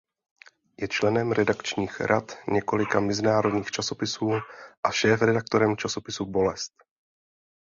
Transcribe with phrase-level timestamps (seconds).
[0.77, 4.29] Je členem redakčních rad několika mezinárodních časopisů
[4.83, 6.73] a šéfredaktorem časopisu Bolest.